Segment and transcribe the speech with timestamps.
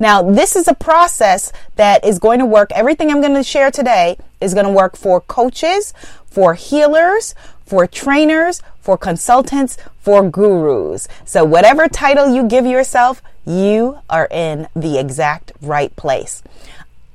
[0.00, 2.70] Now, this is a process that is going to work.
[2.72, 5.92] Everything I'm going to share today is going to work for coaches,
[6.26, 7.34] for healers,
[7.66, 11.08] for trainers, for consultants, for gurus.
[11.24, 16.42] So whatever title you give yourself, you are in the exact right place.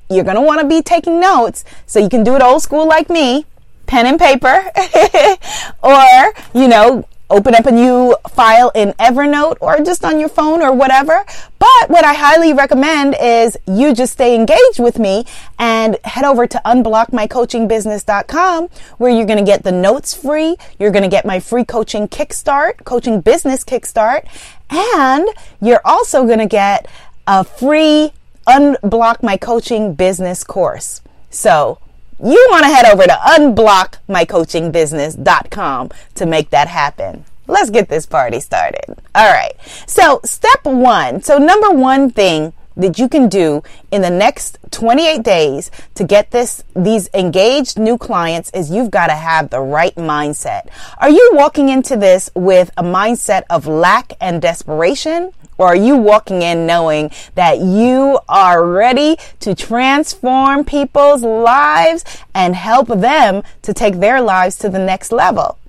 [0.09, 2.87] You're going to want to be taking notes so you can do it old school
[2.87, 3.45] like me,
[3.85, 4.63] pen and paper,
[5.83, 10.61] or, you know, open up a new file in Evernote or just on your phone
[10.61, 11.23] or whatever.
[11.59, 15.25] But what I highly recommend is you just stay engaged with me
[15.57, 20.57] and head over to unblockmycoachingbusiness.com where you're going to get the notes free.
[20.79, 24.25] You're going to get my free coaching kickstart, coaching business kickstart,
[24.69, 25.27] and
[25.61, 26.87] you're also going to get
[27.27, 28.13] a free
[28.47, 31.01] unblock my coaching business course.
[31.29, 31.77] So
[32.23, 37.25] you want to head over to unblockmycoachingbusiness.com to make that happen.
[37.47, 38.85] Let's get this party started.
[39.15, 39.53] All right.
[39.87, 41.21] So, step one.
[41.21, 46.31] So, number one thing that you can do in the next 28 days to get
[46.31, 50.69] this these engaged new clients is you've got to have the right mindset.
[50.97, 55.31] Are you walking into this with a mindset of lack and desperation?
[55.59, 62.55] Or are you walking in knowing that you are ready to transform people's lives and
[62.55, 65.59] help them to take their lives to the next level?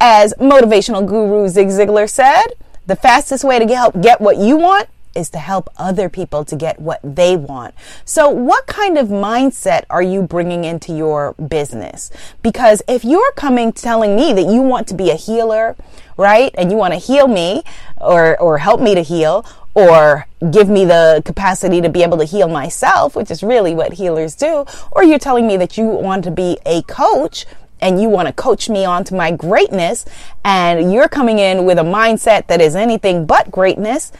[0.00, 2.44] As motivational guru Zig Ziglar said,
[2.86, 6.56] the fastest way to help get what you want is to help other people to
[6.56, 7.74] get what they want.
[8.04, 12.10] So what kind of mindset are you bringing into your business?
[12.42, 15.76] Because if you're coming telling me that you want to be a healer,
[16.16, 16.54] right?
[16.56, 17.62] And you want to heal me
[18.00, 22.24] or, or help me to heal or give me the capacity to be able to
[22.24, 24.64] heal myself, which is really what healers do.
[24.92, 27.46] Or you're telling me that you want to be a coach
[27.80, 30.04] and you want to coach me onto my greatness
[30.44, 34.12] and you're coming in with a mindset that is anything but greatness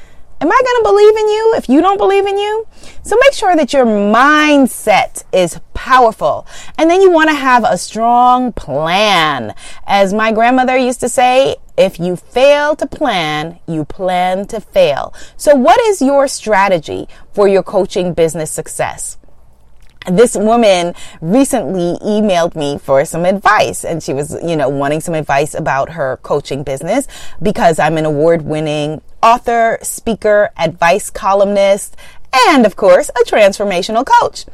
[0.45, 2.67] Am I going to believe in you if you don't believe in you?
[3.03, 6.47] So make sure that your mindset is powerful.
[6.77, 9.55] And then you want to have a strong plan.
[9.87, 15.15] As my grandmother used to say, if you fail to plan, you plan to fail.
[15.39, 19.17] So what is your strategy for your coaching business success?
[20.07, 25.15] this woman recently emailed me for some advice and she was, you know, wanting some
[25.15, 27.09] advice about her coaching business
[27.43, 31.97] because I'm an award winning author, speaker, advice columnist,
[32.49, 34.45] and of course, a transformational coach.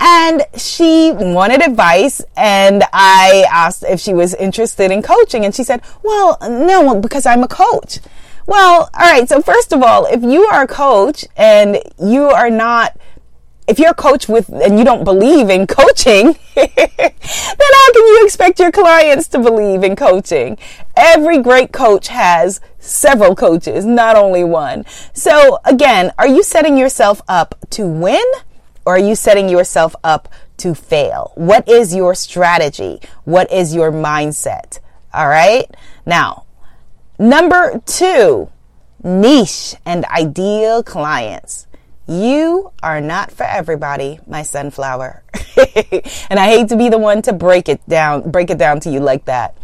[0.00, 5.62] And she wanted advice and I asked if she was interested in coaching and she
[5.62, 8.00] said, well, no, because I'm a coach.
[8.46, 9.28] Well, all right.
[9.28, 12.96] So first of all, if you are a coach and you are not
[13.68, 18.22] if you're a coach with and you don't believe in coaching, then how can you
[18.24, 20.58] expect your clients to believe in coaching?
[20.96, 24.84] Every great coach has several coaches, not only one.
[25.12, 28.24] So again, are you setting yourself up to win
[28.84, 31.32] or are you setting yourself up to fail?
[31.36, 33.00] What is your strategy?
[33.24, 34.80] What is your mindset?
[35.12, 35.66] All right.
[36.06, 36.44] Now,
[37.18, 38.50] number two,
[39.02, 41.66] niche and ideal clients.
[42.06, 45.22] You are not for everybody, my sunflower.
[45.56, 48.90] and I hate to be the one to break it down, break it down to
[48.90, 49.56] you like that.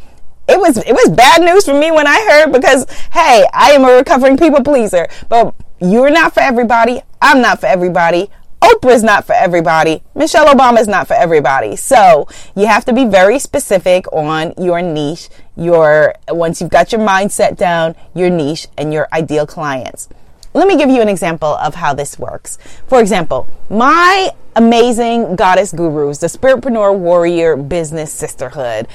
[0.48, 3.84] It was, it was bad news for me when I heard because, hey, I am
[3.84, 7.02] a recovering people pleaser, but you're not for everybody.
[7.20, 8.30] I'm not for everybody.
[8.62, 10.02] Oprah's not for everybody.
[10.14, 11.76] Michelle Obama is not for everybody.
[11.76, 12.26] So
[12.56, 17.56] you have to be very specific on your niche, your, once you've got your mindset
[17.56, 20.08] down, your niche and your ideal clients.
[20.54, 22.56] Let me give you an example of how this works.
[22.86, 28.88] For example, my amazing goddess gurus, the Spiritpreneur Warrior Business Sisterhood,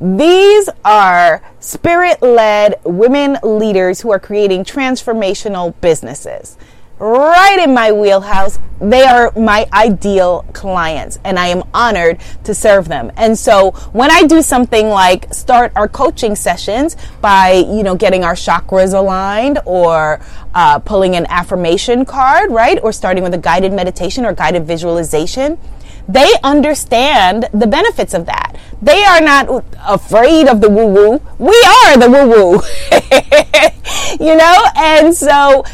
[0.00, 6.56] these are spirit led women leaders who are creating transformational businesses.
[6.98, 8.58] right in my wheelhouse.
[8.80, 13.10] They are my ideal clients and I am honored to serve them.
[13.16, 18.24] And so when I do something like start our coaching sessions by, you know, getting
[18.24, 20.20] our chakras aligned or
[20.54, 22.78] uh, pulling an affirmation card, right?
[22.82, 25.58] Or starting with a guided meditation or guided visualization,
[26.08, 28.56] they understand the benefits of that.
[28.80, 31.22] They are not afraid of the woo woo.
[31.38, 34.24] We are the woo woo.
[34.26, 34.64] you know?
[34.74, 35.64] And so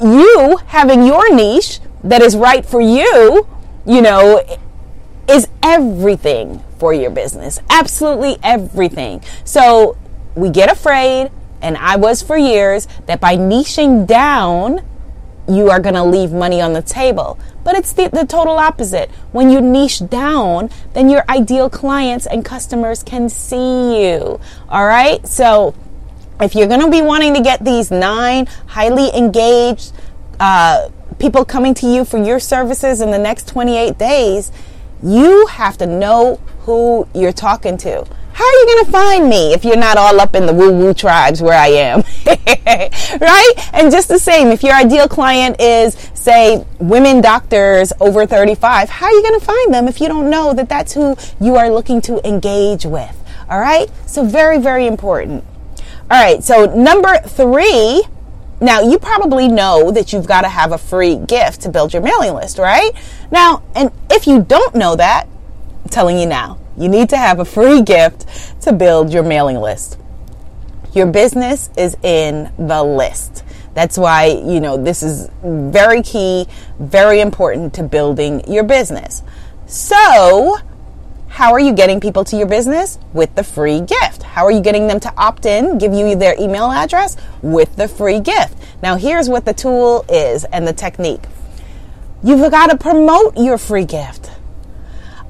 [0.00, 3.46] you having your niche that is right for you,
[3.86, 4.42] you know,
[5.28, 7.58] is everything for your business.
[7.68, 9.22] Absolutely everything.
[9.44, 9.98] So
[10.34, 11.30] we get afraid,
[11.60, 14.82] and I was for years, that by niching down,
[15.48, 17.38] you are going to leave money on the table.
[17.66, 19.10] But it's the, the total opposite.
[19.32, 24.38] When you niche down, then your ideal clients and customers can see you.
[24.68, 25.26] All right?
[25.26, 25.74] So
[26.40, 29.92] if you're going to be wanting to get these nine highly engaged
[30.38, 34.52] uh, people coming to you for your services in the next 28 days,
[35.02, 38.06] you have to know who you're talking to.
[38.36, 40.70] How are you going to find me if you're not all up in the woo
[40.70, 42.02] woo tribes where I am?
[43.18, 43.52] right?
[43.72, 49.06] And just the same, if your ideal client is, say, women doctors over 35, how
[49.06, 51.70] are you going to find them if you don't know that that's who you are
[51.70, 53.18] looking to engage with?
[53.48, 53.90] All right?
[54.04, 55.42] So, very, very important.
[56.10, 58.04] All right, so number three.
[58.60, 62.02] Now, you probably know that you've got to have a free gift to build your
[62.02, 62.90] mailing list, right?
[63.30, 65.26] Now, and if you don't know that,
[65.84, 68.26] I'm telling you now, you need to have a free gift
[68.62, 69.98] to build your mailing list.
[70.92, 73.44] Your business is in the list.
[73.74, 76.46] That's why, you know, this is very key,
[76.78, 79.22] very important to building your business.
[79.66, 80.56] So,
[81.28, 82.98] how are you getting people to your business?
[83.12, 84.22] With the free gift.
[84.22, 87.18] How are you getting them to opt in, give you their email address?
[87.42, 88.56] With the free gift.
[88.82, 91.24] Now, here's what the tool is and the technique
[92.22, 94.30] you've got to promote your free gift.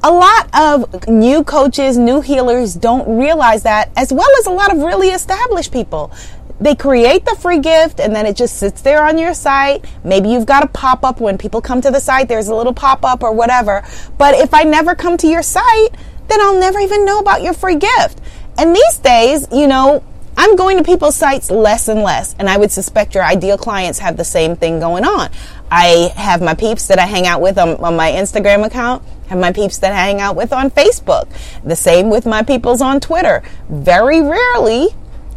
[0.03, 4.73] A lot of new coaches, new healers don't realize that, as well as a lot
[4.73, 6.13] of really established people
[6.61, 9.85] they create the free gift and then it just sits there on your site.
[10.05, 12.73] Maybe you've got a pop up when people come to the site, there's a little
[12.73, 13.85] pop up or whatever.
[14.17, 15.95] But if I never come to your site,
[16.29, 18.21] then I'll never even know about your free gift.
[18.59, 20.03] And these days, you know,
[20.39, 23.99] I'm going to people's sites less and less, and I would suspect your ideal clients
[24.01, 25.31] have the same thing going on.
[25.71, 29.39] I have my peeps that I hang out with on, on my Instagram account, have
[29.39, 31.29] my peeps that I hang out with on Facebook.
[31.65, 33.43] The same with my peoples on Twitter.
[33.69, 34.89] Very rarely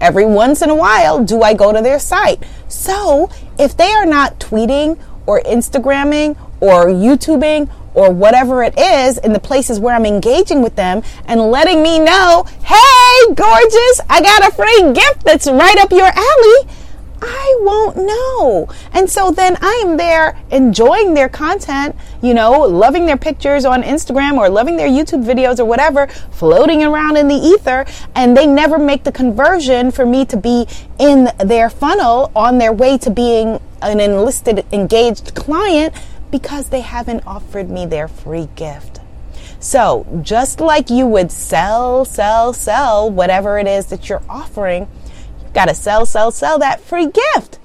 [0.02, 2.42] Every once in a while, do I go to their site?
[2.70, 9.34] So if they are not tweeting or Instagramming or YouTubing or whatever it is in
[9.34, 14.48] the places where I'm engaging with them and letting me know, hey, gorgeous, I got
[14.48, 16.70] a free gift that's right up your alley
[17.22, 18.70] I won't know.
[18.94, 23.84] And so then I am there enjoying their content, you know, loving their pictures on
[23.84, 27.86] Instagram or loving their YouTube videos or whatever, floating around in the ether.
[28.16, 30.68] And they never make the conversion for me to be
[30.98, 35.94] in their funnel on their way to being an enlisted, engaged client
[36.32, 39.00] because they haven't offered me their free gift.
[39.60, 44.88] So just like you would sell, sell, sell whatever it is that you're offering,
[45.54, 47.59] Got to sell, sell, sell that free gift.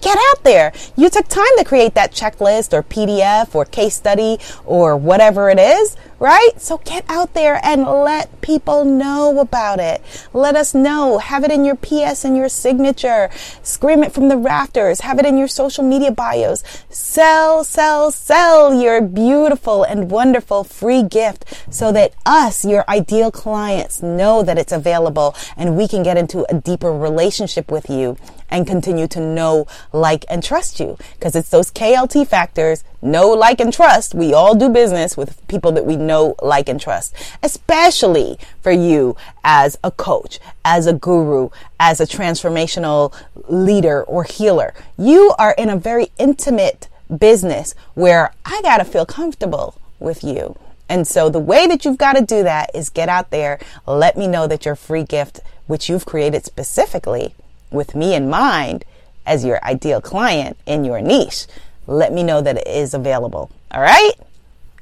[0.00, 0.72] Get out there.
[0.96, 5.58] You took time to create that checklist or PDF or case study or whatever it
[5.58, 6.50] is, right?
[6.56, 10.02] So get out there and let people know about it.
[10.32, 11.18] Let us know.
[11.18, 13.30] Have it in your PS and your signature.
[13.62, 15.00] Scream it from the rafters.
[15.00, 16.64] Have it in your social media bios.
[16.88, 24.02] Sell, sell, sell your beautiful and wonderful free gift so that us, your ideal clients,
[24.02, 28.16] know that it's available and we can get into a deeper relationship with you
[28.54, 30.96] and continue to know, like, and trust you.
[31.14, 34.14] Because it's those KLT factors know, like, and trust.
[34.14, 39.16] We all do business with people that we know, like, and trust, especially for you
[39.42, 43.12] as a coach, as a guru, as a transformational
[43.48, 44.72] leader or healer.
[44.96, 50.56] You are in a very intimate business where I got to feel comfortable with you.
[50.88, 54.16] And so the way that you've got to do that is get out there, let
[54.16, 57.34] me know that your free gift, which you've created specifically,
[57.70, 58.84] with me in mind
[59.26, 61.46] as your ideal client in your niche,
[61.86, 63.50] let me know that it is available.
[63.70, 64.12] All right?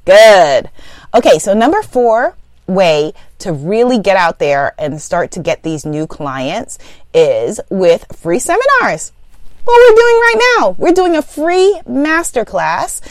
[0.05, 0.69] Good.
[1.13, 2.35] Okay, so number four
[2.67, 6.79] way to really get out there and start to get these new clients
[7.13, 9.11] is with free seminars.
[9.65, 13.01] What we're doing right now, we're doing a free masterclass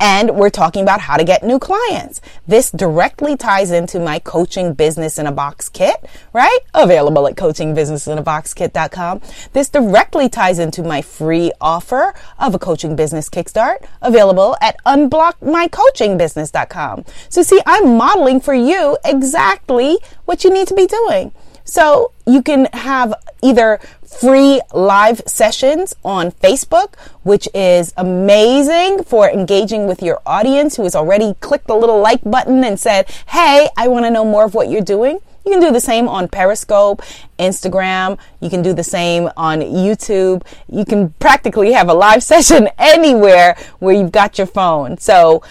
[0.00, 2.22] And we're talking about how to get new clients.
[2.48, 6.02] This directly ties into my coaching business in a box kit,
[6.32, 6.58] right?
[6.74, 9.20] Available at coachingbusinessinaboxkit.com.
[9.52, 17.04] This directly ties into my free offer of a coaching business kickstart available at unblockmycoachingbusiness.com.
[17.28, 21.32] So see, I'm modeling for you exactly what you need to be doing.
[21.70, 29.86] So you can have either free live sessions on Facebook, which is amazing for engaging
[29.86, 33.86] with your audience who has already clicked the little like button and said, Hey, I
[33.86, 35.20] want to know more of what you're doing.
[35.46, 37.02] You can do the same on Periscope,
[37.38, 38.18] Instagram.
[38.40, 40.44] You can do the same on YouTube.
[40.68, 44.98] You can practically have a live session anywhere where you've got your phone.
[44.98, 45.44] So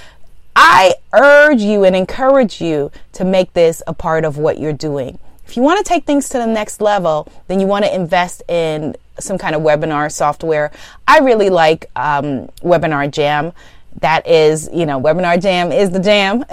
[0.53, 5.17] I urge you and encourage you to make this a part of what you're doing.
[5.49, 8.43] If you want to take things to the next level, then you want to invest
[8.47, 10.71] in some kind of webinar software.
[11.07, 13.53] I really like um, Webinar Jam.
[14.01, 16.45] That is, you know, Webinar Jam is the jam,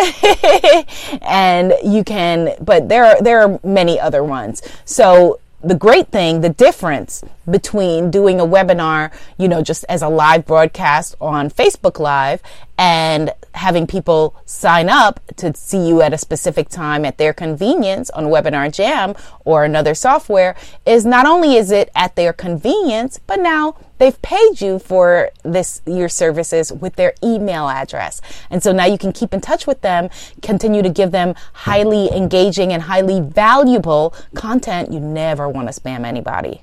[1.22, 2.54] and you can.
[2.62, 4.62] But there are there are many other ones.
[4.86, 10.08] So the great thing, the difference between doing a webinar, you know, just as a
[10.08, 12.42] live broadcast on Facebook Live
[12.78, 18.10] and having people sign up to see you at a specific time at their convenience
[18.10, 23.40] on Webinar Jam or another software is not only is it at their convenience, but
[23.40, 28.20] now they've paid you for this your services with their email address.
[28.50, 30.10] And so now you can keep in touch with them,
[30.42, 34.92] continue to give them highly engaging and highly valuable content.
[34.92, 36.62] You never want to spam anybody.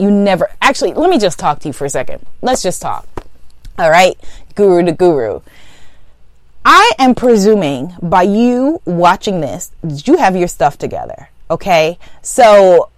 [0.00, 2.24] You never actually let me just talk to you for a second.
[2.40, 3.06] Let's just talk.
[3.78, 4.18] All right,
[4.54, 5.42] guru to guru.
[6.64, 11.28] I am presuming by you watching this, you have your stuff together.
[11.50, 11.98] Okay.
[12.22, 12.88] So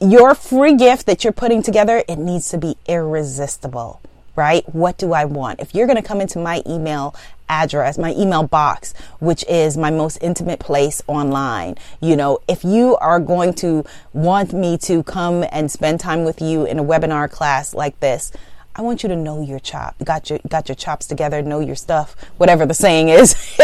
[0.00, 4.00] your free gift that you're putting together, it needs to be irresistible,
[4.38, 4.64] right?
[4.72, 5.58] What do I want?
[5.58, 7.12] If you're going to come into my email
[7.48, 12.96] address, my email box, which is my most intimate place online, you know, if you
[12.98, 17.28] are going to want me to come and spend time with you in a webinar
[17.28, 18.30] class like this,
[18.76, 19.96] I want you to know your chop.
[20.04, 23.32] Got your got your chops together, know your stuff, whatever the saying is.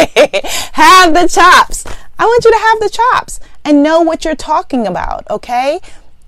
[0.73, 1.85] have the chops.
[2.19, 5.78] I want you to have the chops and know what you're talking about, okay?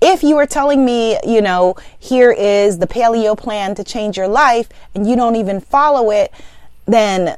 [0.01, 4.27] If you are telling me, you know, here is the paleo plan to change your
[4.27, 6.31] life and you don't even follow it,
[6.85, 7.37] then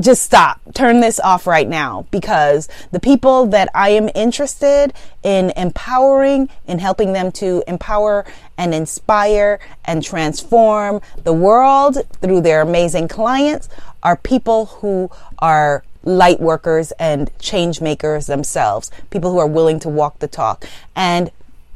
[0.00, 0.60] just stop.
[0.74, 6.80] Turn this off right now because the people that I am interested in empowering and
[6.80, 8.24] helping them to empower
[8.56, 13.68] and inspire and transform the world through their amazing clients
[14.02, 19.88] are people who are light workers and change makers themselves, people who are willing to
[19.88, 20.64] walk the talk.
[20.96, 21.30] And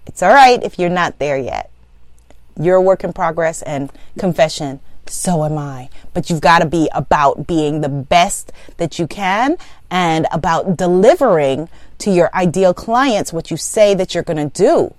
[0.07, 1.71] it's all right if you're not there yet.
[2.59, 4.81] You're a work in progress and confession.
[5.07, 5.91] So am I.
[6.13, 9.57] But you've got to be about being the best that you can
[9.91, 11.69] and about delivering
[11.99, 14.95] to your ideal clients what you say that you're going to do.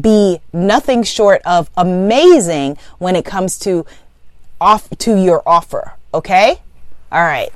[0.00, 3.84] Be nothing short of amazing when it comes to
[4.60, 5.94] off to your offer.
[6.14, 6.60] Okay?
[7.10, 7.52] All right.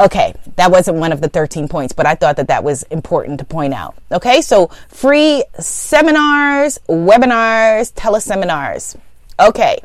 [0.00, 3.40] Okay, that wasn't one of the 13 points, but I thought that that was important
[3.40, 3.96] to point out.
[4.12, 8.96] Okay, so free seminars, webinars, teleseminars.
[9.40, 9.82] Okay,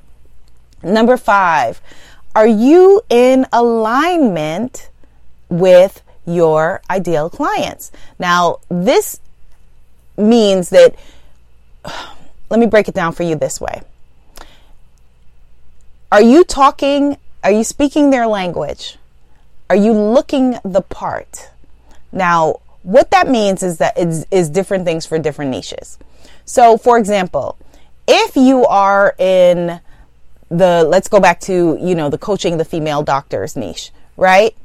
[0.84, 1.82] number five,
[2.36, 4.92] are you in alignment
[5.50, 7.92] with your ideal clients?
[8.20, 9.20] Now, this
[10.16, 10.96] means that,
[12.52, 13.82] let me break it down for you this way.
[16.12, 18.98] Are you talking, are you speaking their language?
[19.74, 21.50] Are you looking the part?
[22.12, 25.98] Now, what that means is that it's is different things for different niches.
[26.46, 27.58] So, for example,
[28.08, 29.82] if you are in
[30.52, 34.56] the let's go back to, you know, the coaching the female doctors niche, right?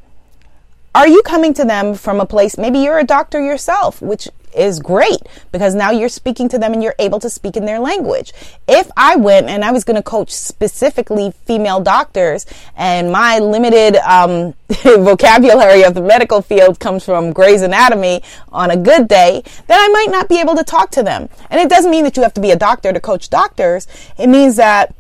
[0.95, 4.81] Are you coming to them from a place maybe you're a doctor yourself, which is
[4.81, 5.21] great
[5.53, 8.33] because now you're speaking to them and you're able to speak in their language.
[8.67, 13.97] If I went and I was going to coach specifically female doctors and my limited
[13.97, 19.79] um, vocabulary of the medical field comes from Grey's Anatomy on a good day, then
[19.81, 21.29] I might not be able to talk to them.
[21.51, 23.87] And it doesn't mean that you have to be a doctor to coach doctors.
[24.19, 24.95] It means that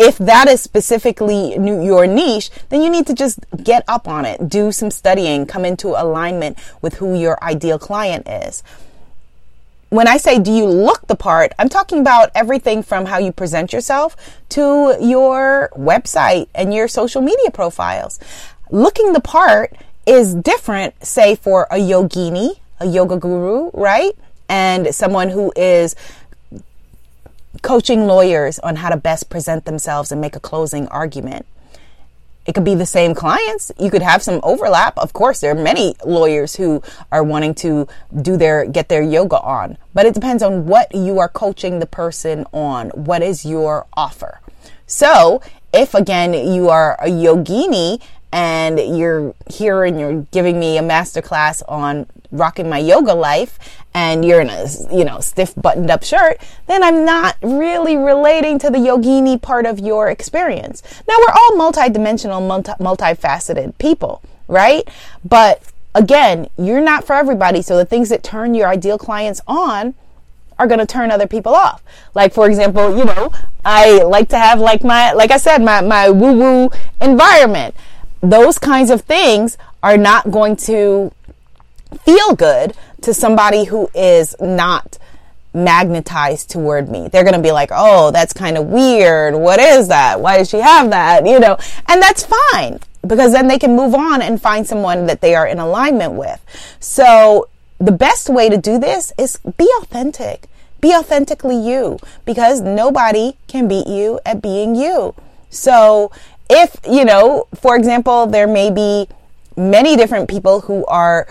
[0.00, 4.48] if that is specifically your niche, then you need to just get up on it,
[4.48, 8.62] do some studying, come into alignment with who your ideal client is.
[9.90, 11.52] When I say, do you look the part?
[11.58, 14.16] I'm talking about everything from how you present yourself
[14.50, 18.18] to your website and your social media profiles.
[18.70, 19.74] Looking the part
[20.06, 24.12] is different, say, for a yogini, a yoga guru, right?
[24.48, 25.94] And someone who is
[27.62, 31.46] coaching lawyers on how to best present themselves and make a closing argument.
[32.46, 33.70] It could be the same clients.
[33.78, 34.98] You could have some overlap.
[34.98, 37.86] Of course, there are many lawyers who are wanting to
[38.22, 41.86] do their, get their yoga on, but it depends on what you are coaching the
[41.86, 42.90] person on.
[42.90, 44.40] What is your offer?
[44.86, 45.40] So
[45.72, 48.02] if again you are a yogini
[48.32, 53.58] and you're here and you're giving me a masterclass on rocking my yoga life
[53.92, 58.58] and you're in a you know stiff buttoned up shirt then i'm not really relating
[58.58, 64.88] to the yogini part of your experience now we're all multidimensional multi- multifaceted people right
[65.24, 65.62] but
[65.94, 69.94] again you're not for everybody so the things that turn your ideal clients on
[70.60, 71.82] are going to turn other people off.
[72.14, 73.32] Like, for example, you know,
[73.64, 76.70] I like to have like my, like I said, my, my woo woo
[77.00, 77.74] environment.
[78.20, 81.12] Those kinds of things are not going to
[82.04, 84.98] feel good to somebody who is not
[85.52, 87.08] magnetized toward me.
[87.08, 89.34] They're going to be like, oh, that's kind of weird.
[89.34, 90.20] What is that?
[90.20, 91.26] Why does she have that?
[91.26, 91.56] You know,
[91.88, 95.46] and that's fine because then they can move on and find someone that they are
[95.46, 96.44] in alignment with.
[96.78, 100.46] So the best way to do this is be authentic.
[100.80, 105.14] Be authentically you because nobody can beat you at being you.
[105.50, 106.10] So
[106.48, 109.08] if, you know, for example, there may be
[109.56, 111.26] many different people who are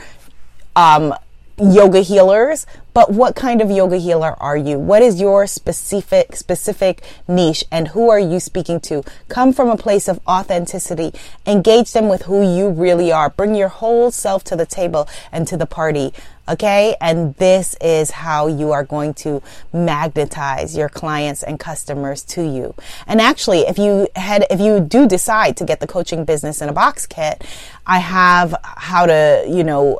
[0.75, 1.13] um,
[1.59, 4.79] yoga healers, but what kind of yoga healer are you?
[4.79, 9.03] What is your specific specific niche and who are you speaking to?
[9.27, 11.13] Come from a place of authenticity.
[11.45, 13.29] Engage them with who you really are.
[13.29, 16.13] Bring your whole self to the table and to the party.
[16.49, 16.95] Okay?
[16.99, 22.73] And this is how you are going to magnetize your clients and customers to you.
[23.05, 26.69] And actually, if you had if you do decide to get the coaching business in
[26.69, 27.45] a box kit,
[27.85, 29.99] I have how to, you know,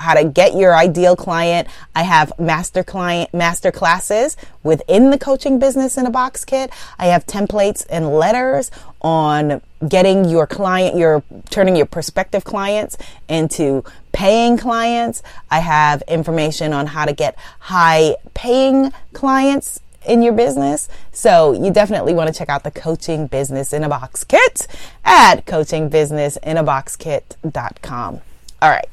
[0.00, 1.68] how to get your ideal client.
[1.94, 6.70] I have master client, master classes within the coaching business in a box kit.
[6.98, 8.70] I have templates and letters
[9.02, 12.96] on getting your client, your turning your prospective clients
[13.28, 15.22] into paying clients.
[15.50, 20.88] I have information on how to get high paying clients in your business.
[21.12, 24.66] So you definitely want to check out the coaching business in a box kit
[25.04, 28.20] at coachingbusinessinaboxkit.com.
[28.62, 28.88] All right.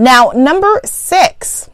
[0.00, 1.68] Now, number six,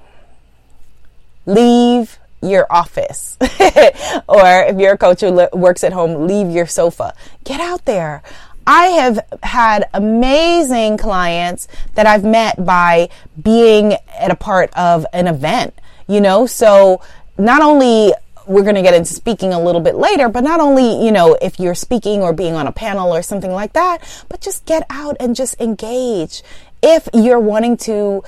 [1.47, 3.37] leave your office.
[3.41, 7.15] or if you're a coach who works at home, leave your sofa.
[7.45, 8.25] Get out there.
[8.67, 13.11] I have had amazing clients that I've met by
[13.41, 15.75] being at a part of an event,
[16.09, 17.01] you know, so
[17.39, 18.13] not only
[18.47, 21.37] we're going to get into speaking a little bit later, but not only, you know,
[21.43, 24.87] if you're speaking or being on a panel or something like that, but just get
[24.89, 26.43] out and just engage
[26.83, 28.23] if you're wanting to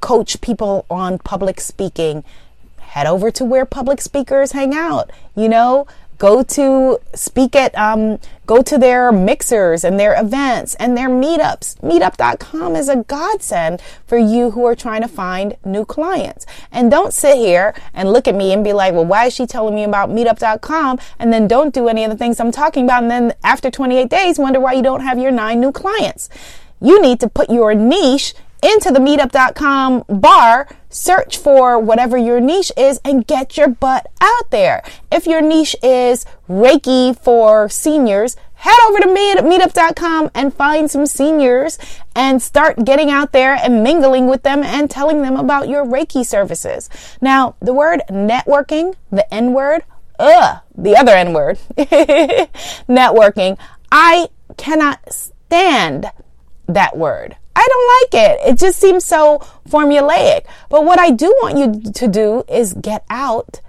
[0.00, 2.24] coach people on public speaking,
[2.80, 5.10] head over to where public speakers hang out.
[5.34, 5.86] You know,
[6.18, 11.80] go to speak at um, go to their mixers and their events and their meetups.
[11.80, 16.46] Meetup.com is a godsend for you who are trying to find new clients.
[16.70, 19.46] And don't sit here and look at me and be like well why is she
[19.46, 23.02] telling me about meetup.com and then don't do any of the things i'm talking about.
[23.02, 26.28] And then after 28 days wonder why you don't have your nine new clients
[26.82, 32.70] you need to put your niche into the meetup.com bar, search for whatever your niche
[32.76, 34.82] is and get your butt out there.
[35.10, 41.78] If your niche is Reiki for seniors, head over to meetup.com and find some seniors
[42.14, 46.24] and start getting out there and mingling with them and telling them about your Reiki
[46.24, 46.88] services.
[47.20, 49.82] Now, the word networking, the N word,
[50.20, 51.58] ugh, the other N word,
[52.88, 53.58] networking,
[53.90, 56.12] I cannot stand
[56.74, 57.36] that word.
[57.54, 58.40] I don't like it.
[58.48, 60.46] It just seems so formulaic.
[60.68, 63.60] But what I do want you to do is get out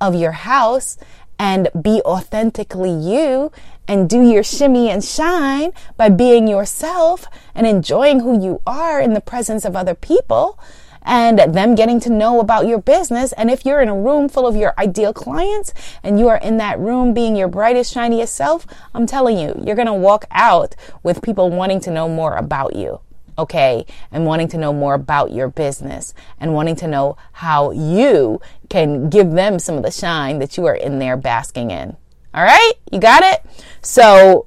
[0.00, 0.98] of your house
[1.38, 3.50] and be authentically you
[3.88, 9.14] and do your shimmy and shine by being yourself and enjoying who you are in
[9.14, 10.58] the presence of other people
[11.04, 13.32] and them getting to know about your business.
[13.32, 16.56] And if you're in a room full of your ideal clients and you are in
[16.58, 20.74] that room being your brightest, shiniest self, I'm telling you, you're going to walk out
[21.02, 23.00] with people wanting to know more about you.
[23.38, 23.86] Okay.
[24.10, 29.08] And wanting to know more about your business and wanting to know how you can
[29.08, 31.96] give them some of the shine that you are in there basking in.
[32.34, 32.72] All right.
[32.90, 33.42] You got it?
[33.80, 34.46] So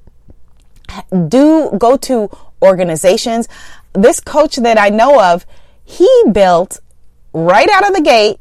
[1.10, 2.30] do go to
[2.62, 3.48] organizations.
[3.92, 5.46] This coach that I know of,
[5.86, 6.80] he built
[7.32, 8.38] right out of the gate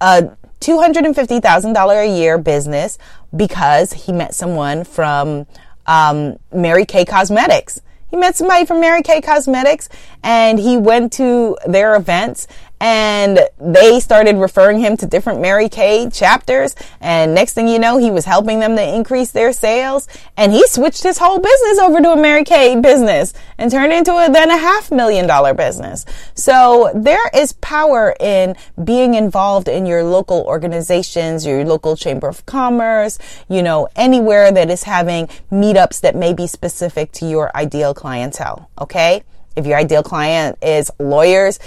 [0.00, 2.98] a $250,000 a year business
[3.34, 5.46] because he met someone from
[5.86, 7.80] um, Mary Kay Cosmetics.
[8.08, 9.88] He met somebody from Mary Kay Cosmetics
[10.22, 12.48] and he went to their events
[12.80, 16.74] and they started referring him to different Mary Kay chapters.
[17.00, 20.08] And next thing you know, he was helping them to increase their sales.
[20.36, 24.12] And he switched his whole business over to a Mary Kay business and turned into
[24.12, 26.06] a then a half million dollar business.
[26.34, 32.46] So there is power in being involved in your local organizations, your local chamber of
[32.46, 37.92] commerce, you know, anywhere that is having meetups that may be specific to your ideal
[37.92, 38.70] clientele.
[38.80, 39.22] Okay.
[39.56, 41.58] If your ideal client is lawyers,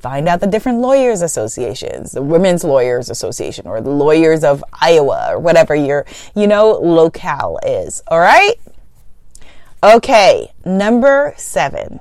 [0.00, 5.28] find out the different lawyers associations, the Women's Lawyers Association or the Lawyers of Iowa
[5.30, 8.02] or whatever your, you know, locale is.
[8.08, 8.54] All right.
[9.82, 10.52] Okay.
[10.64, 12.00] Number seven,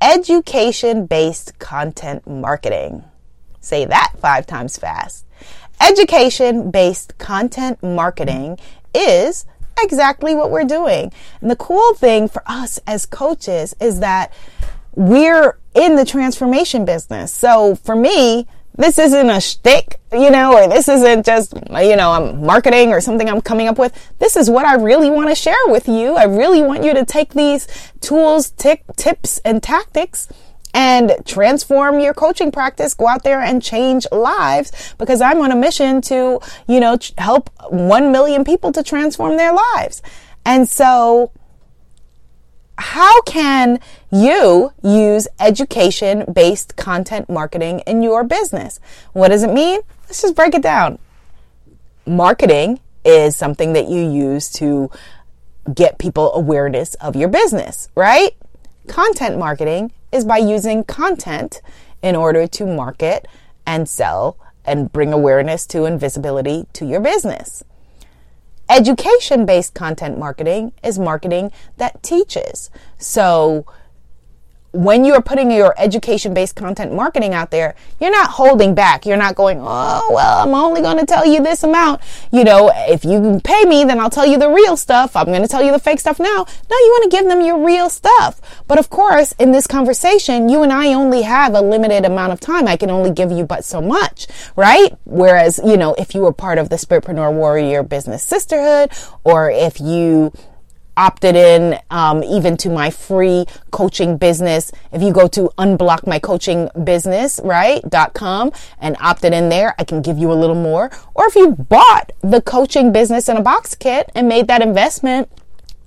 [0.00, 3.04] education based content marketing.
[3.60, 5.24] Say that five times fast.
[5.80, 8.58] Education based content marketing
[8.94, 9.46] is
[9.80, 11.12] exactly what we're doing.
[11.40, 14.32] And the cool thing for us as coaches is that
[14.94, 17.32] we're in the transformation business.
[17.32, 22.12] So for me, this isn't a shtick, you know, or this isn't just, you know,
[22.12, 23.92] I'm marketing or something I'm coming up with.
[24.18, 26.14] This is what I really want to share with you.
[26.14, 27.66] I really want you to take these
[28.00, 30.28] tools, t- tips, and tactics
[30.74, 32.94] and transform your coaching practice.
[32.94, 37.50] Go out there and change lives because I'm on a mission to, you know, help
[37.70, 40.02] 1 million people to transform their lives.
[40.44, 41.32] And so
[42.78, 43.80] how can
[44.12, 48.78] you use education based content marketing in your business?
[49.12, 49.80] What does it mean?
[50.06, 50.98] Let's just break it down.
[52.06, 54.90] Marketing is something that you use to
[55.74, 58.30] get people awareness of your business, right?
[58.86, 61.60] Content marketing is by using content
[62.00, 63.26] in order to market
[63.66, 67.64] and sell and bring awareness to and visibility to your business.
[68.70, 72.70] Education based content marketing is marketing that teaches.
[72.98, 73.64] So
[74.72, 79.06] when you're putting your education based content marketing out there, you're not holding back.
[79.06, 82.02] You're not going, oh, well, I'm only going to tell you this amount.
[82.30, 85.16] You know, if you pay me, then I'll tell you the real stuff.
[85.16, 86.46] I'm going to tell you the fake stuff now.
[86.70, 88.40] No, you want to give them your real stuff.
[88.66, 92.40] But of course, in this conversation, you and I only have a limited amount of
[92.40, 92.68] time.
[92.68, 94.96] I can only give you but so much, right?
[95.04, 98.92] Whereas, you know, if you were part of the Spiritpreneur Warrior Business Sisterhood,
[99.24, 100.32] or if you
[100.98, 104.72] opted in um, even to my free coaching business.
[104.92, 110.18] If you go to unblockmycoachingbusiness, right, dot com and opted in there, I can give
[110.18, 110.90] you a little more.
[111.14, 115.30] Or if you bought the coaching business in a box kit and made that investment,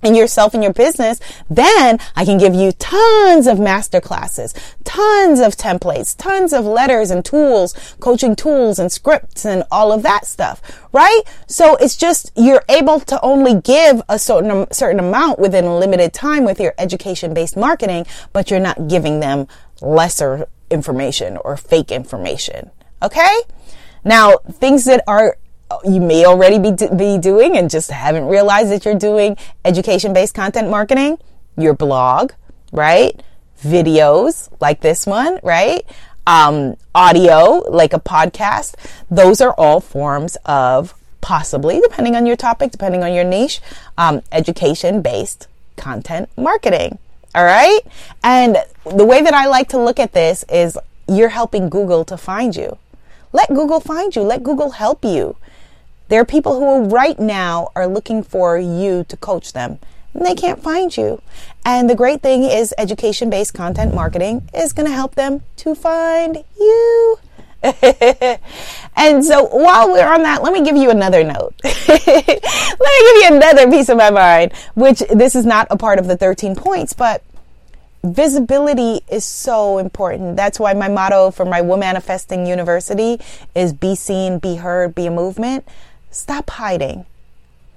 [0.02, 5.40] in yourself and your business, then I can give you tons of master classes, tons
[5.40, 10.26] of templates, tons of letters and tools, coaching tools and scripts and all of that
[10.26, 10.60] stuff,
[10.92, 11.22] right?
[11.46, 16.12] So it's just you're able to only give a certain certain amount within a limited
[16.12, 19.46] time with your education based marketing, but you're not giving them
[19.80, 22.70] lesser information or fake information.
[23.02, 23.42] Okay?
[24.04, 25.36] Now, things that are
[25.84, 30.34] you may already be, be doing and just haven't realized that you're doing education based
[30.34, 31.18] content marketing,
[31.56, 32.32] your blog,
[32.72, 33.20] right?
[33.62, 35.84] Videos like this one, right?
[36.26, 38.74] Um, audio like a podcast.
[39.10, 43.60] Those are all forms of possibly, depending on your topic, depending on your niche,
[43.96, 46.98] um, education based content marketing.
[47.34, 47.80] All right.
[48.22, 50.76] And the way that I like to look at this is
[51.08, 52.76] you're helping Google to find you.
[53.32, 54.22] Let Google find you.
[54.22, 55.36] Let Google help you.
[56.08, 59.78] There are people who right now are looking for you to coach them
[60.14, 61.22] and they can't find you.
[61.64, 65.74] And the great thing is education based content marketing is going to help them to
[65.74, 67.18] find you.
[68.96, 71.54] and so while we're on that, let me give you another note.
[71.62, 76.00] let me give you another piece of my mind, which this is not a part
[76.00, 77.22] of the 13 points, but
[78.02, 80.36] visibility is so important.
[80.36, 83.20] That's why my motto for my Womanifesting University
[83.54, 85.64] is be seen, be heard, be a movement.
[86.12, 87.06] Stop hiding.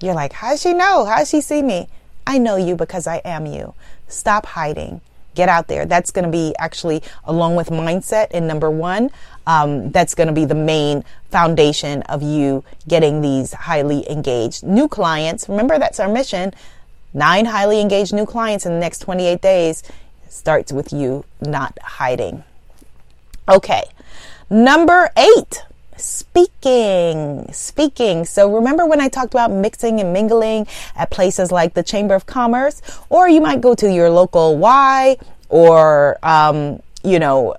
[0.00, 1.06] You're like, how does she know?
[1.06, 1.88] How does she see me?
[2.26, 3.74] I know you because I am you.
[4.08, 5.00] Stop hiding.
[5.34, 5.86] Get out there.
[5.86, 9.10] That's going to be actually along with mindset in number one.
[9.46, 14.86] Um, that's going to be the main foundation of you getting these highly engaged new
[14.86, 15.48] clients.
[15.48, 16.52] Remember, that's our mission.
[17.14, 19.82] Nine highly engaged new clients in the next 28 days
[20.28, 22.44] starts with you not hiding.
[23.48, 23.84] Okay.
[24.50, 25.64] Number eight
[25.96, 28.24] speaking speaking.
[28.24, 32.26] So remember when i talked about mixing and mingling at places like the chamber of
[32.26, 32.82] commerce?
[33.08, 35.16] Or you might go to your local y
[35.48, 37.56] or um, you know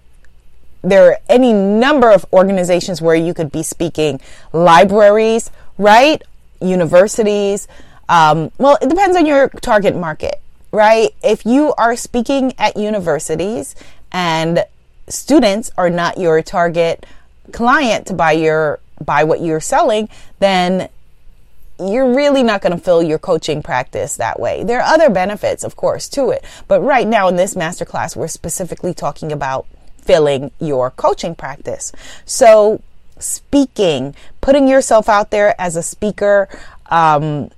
[0.83, 4.21] there are any number of organizations where you could be speaking.
[4.53, 6.21] Libraries right?
[6.61, 7.67] Universities.
[8.09, 11.09] Um, well it depends on your target market right?
[11.23, 13.75] If you are speaking at universities
[14.11, 14.63] and
[15.07, 17.05] students are not your target
[17.51, 20.89] client to buy your buy what you're selling, then
[21.79, 24.63] you're really not going to fill your coaching practice that way.
[24.63, 26.43] There are other benefits, of course, to it.
[26.67, 29.67] But right now in this masterclass, we're specifically talking about
[30.01, 31.91] filling your coaching practice.
[32.25, 32.81] So
[33.19, 36.49] speaking, putting yourself out there as a speaker,
[36.87, 37.51] um,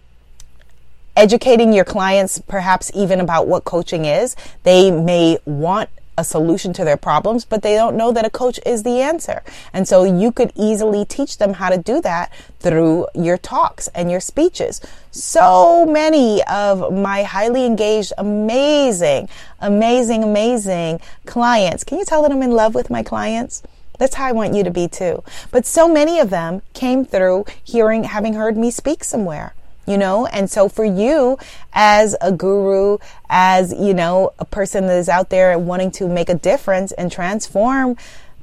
[1.15, 4.35] educating your clients perhaps even about what coaching is.
[4.63, 8.59] They may want a solution to their problems, but they don't know that a coach
[8.65, 9.41] is the answer.
[9.73, 14.11] And so you could easily teach them how to do that through your talks and
[14.11, 14.81] your speeches.
[15.11, 19.29] So many of my highly engaged, amazing,
[19.59, 21.83] amazing, amazing clients.
[21.83, 23.63] Can you tell that I'm in love with my clients?
[23.97, 25.23] That's how I want you to be too.
[25.51, 29.53] But so many of them came through hearing, having heard me speak somewhere
[29.89, 30.27] you know?
[30.27, 31.37] And so for you
[31.73, 32.99] as a guru,
[33.29, 37.11] as, you know, a person that is out there wanting to make a difference and
[37.11, 37.97] transform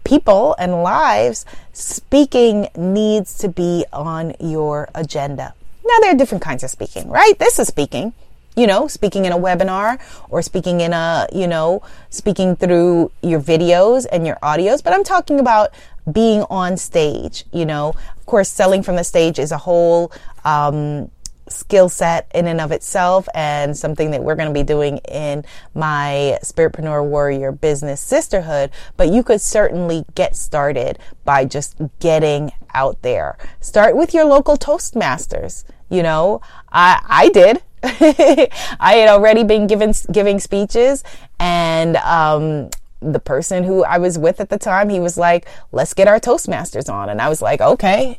[0.04, 5.54] people and lives, speaking needs to be on your agenda.
[5.84, 7.38] Now there are different kinds of speaking, right?
[7.38, 8.12] This is speaking
[8.56, 13.38] you know, speaking in a webinar or speaking in a, you know, speaking through your
[13.38, 15.72] videos and your audios, but I'm talking about
[16.10, 17.94] being on stage, you know.
[18.16, 20.10] Of course, selling from the stage is a whole
[20.44, 21.10] um,
[21.48, 25.44] skill set in and of itself and something that we're going to be doing in
[25.74, 28.70] my Spiritpreneur Warrior Business Sisterhood.
[28.96, 33.36] But you could certainly get started by just getting out there.
[33.60, 35.64] Start with your local Toastmasters.
[35.88, 36.40] You know,
[36.72, 37.62] I, I did.
[37.82, 41.04] I had already been given, giving speeches
[41.38, 45.92] and, um, the person who I was with at the time, he was like, let's
[45.92, 47.10] get our Toastmasters on.
[47.10, 48.18] And I was like, okay.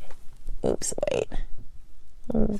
[0.64, 1.28] Oops, wait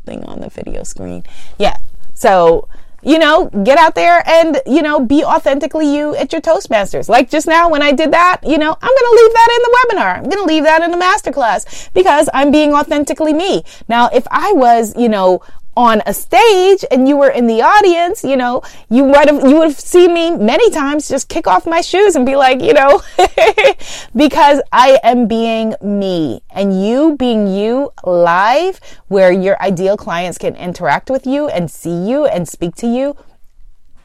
[0.04, 1.24] thing on the video screen.
[1.59, 1.76] Yeah.
[2.14, 2.68] So,
[3.02, 7.09] you know, get out there and, you know, be authentically you at your Toastmasters.
[7.09, 9.62] Like just now when I did that, you know, I'm going to leave that in
[9.62, 10.16] the webinar.
[10.16, 13.62] I'm going to leave that in the masterclass because I'm being authentically me.
[13.88, 15.42] Now, if I was, you know,
[15.78, 18.60] on a stage and you were in the audience, you know,
[18.90, 22.16] you would have, you would have seen me many times just kick off my shoes
[22.16, 23.00] and be like, you know,
[24.16, 30.56] because I am being me and you being you live where your ideal clients can
[30.56, 33.16] interact with you and see you and speak to you.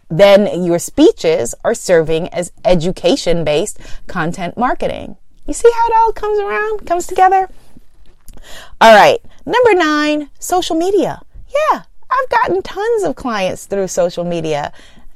[0.09, 5.17] Then your speeches are serving as education based content marketing.
[5.47, 7.49] You see how it all comes around, comes together?
[8.79, 9.19] All right.
[9.43, 11.23] Number nine, social media.
[11.54, 14.72] Yeah, I've gotten tons of clients through social media.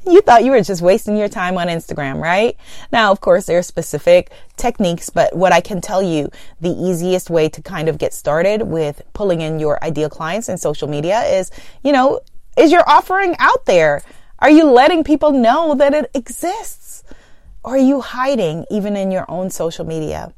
[0.05, 2.55] You thought you were just wasting your time on Instagram, right?
[2.91, 6.29] Now, of course, there are specific techniques, but what I can tell you,
[6.61, 10.57] the easiest way to kind of get started with pulling in your ideal clients in
[10.57, 11.51] social media is,
[11.83, 12.21] you know,
[12.57, 14.01] is your offering out there?
[14.39, 17.03] Are you letting people know that it exists?
[17.63, 20.33] Or are you hiding even in your own social media?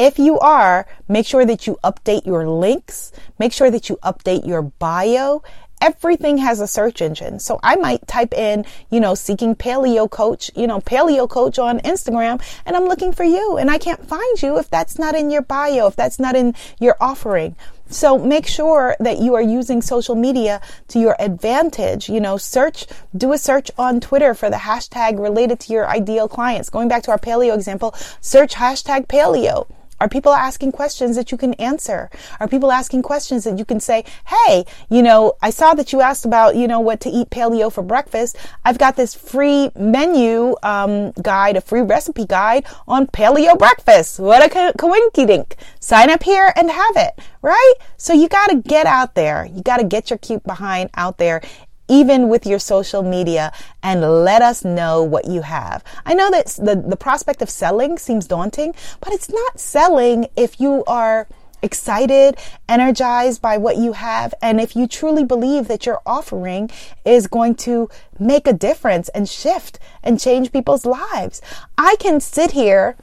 [0.00, 4.46] If you are, make sure that you update your links, make sure that you update
[4.46, 5.42] your bio.
[5.80, 7.40] Everything has a search engine.
[7.40, 11.80] So I might type in, you know, seeking paleo coach, you know, paleo coach on
[11.80, 15.32] Instagram and I'm looking for you and I can't find you if that's not in
[15.32, 17.56] your bio, if that's not in your offering.
[17.88, 22.08] So make sure that you are using social media to your advantage.
[22.08, 26.28] You know, search, do a search on Twitter for the hashtag related to your ideal
[26.28, 26.70] clients.
[26.70, 29.66] Going back to our paleo example, search hashtag paleo.
[30.00, 32.10] Are people asking questions that you can answer?
[32.40, 36.00] Are people asking questions that you can say, Hey, you know, I saw that you
[36.00, 38.36] asked about, you know, what to eat paleo for breakfast.
[38.64, 44.20] I've got this free menu, um, guide, a free recipe guide on paleo breakfast.
[44.20, 45.56] What a co- coinky dink.
[45.80, 47.74] Sign up here and have it, right?
[47.96, 49.46] So you got to get out there.
[49.52, 51.42] You got to get your cute behind out there
[51.88, 55.82] even with your social media and let us know what you have.
[56.04, 60.60] I know that the, the prospect of selling seems daunting, but it's not selling if
[60.60, 61.26] you are
[61.62, 66.70] excited, energized by what you have, and if you truly believe that your offering
[67.04, 71.42] is going to make a difference and shift and change people's lives.
[71.76, 72.96] I can sit here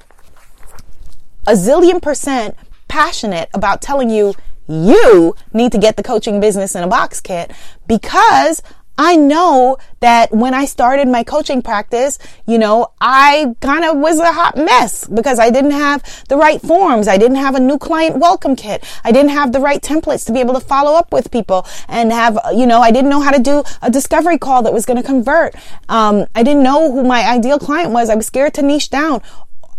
[1.47, 2.55] a zillion percent
[2.87, 4.33] passionate about telling you
[4.67, 7.51] you need to get the coaching business in a box kit
[7.87, 8.61] because
[8.97, 14.19] I know that when I started my coaching practice, you know, I kind of was
[14.19, 17.07] a hot mess because I didn't have the right forms.
[17.09, 18.85] I didn't have a new client welcome kit.
[19.03, 22.13] I didn't have the right templates to be able to follow up with people and
[22.13, 24.97] have, you know, I didn't know how to do a discovery call that was going
[24.97, 25.55] to convert.
[25.89, 28.09] Um, I didn't know who my ideal client was.
[28.09, 29.21] I was scared to niche down.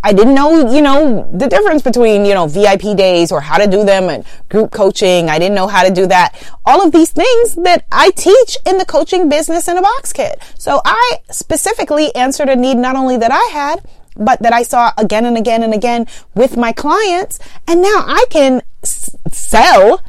[0.07, 3.67] I didn't know, you know, the difference between, you know, VIP days or how to
[3.67, 5.29] do them and group coaching.
[5.29, 6.37] I didn't know how to do that.
[6.65, 10.41] All of these things that I teach in the coaching business in a box kit.
[10.59, 13.83] So I specifically answered a need not only that I had,
[14.17, 17.41] but that I saw again and again and again with my clients.
[17.67, 20.01] And now I can s- sell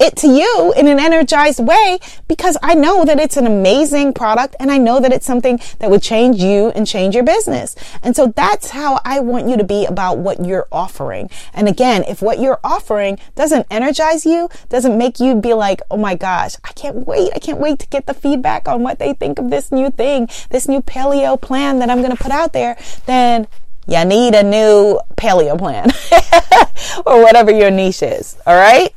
[0.00, 4.56] it to you in an energized way because I know that it's an amazing product
[4.58, 7.76] and I know that it's something that would change you and change your business.
[8.02, 11.28] And so that's how I want you to be about what you're offering.
[11.52, 15.98] And again, if what you're offering doesn't energize you, doesn't make you be like, oh
[15.98, 17.32] my gosh, I can't wait.
[17.34, 20.28] I can't wait to get the feedback on what they think of this new thing,
[20.48, 23.46] this new paleo plan that I'm going to put out there, then
[23.86, 25.90] you need a new paleo plan
[27.06, 28.36] or whatever your niche is.
[28.46, 28.94] All right.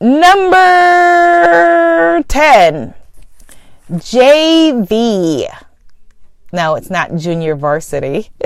[0.00, 0.64] Number
[2.26, 2.94] 10,
[3.92, 5.46] JV.
[6.52, 8.30] No, it's not junior varsity.